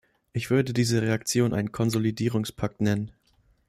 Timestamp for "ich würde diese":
0.33-0.99